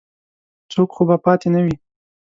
څوک 0.71 0.89
خو 0.95 1.03
به 1.09 1.17
پاتې 1.25 1.47
نه 1.53 1.61
وي. 1.65 1.75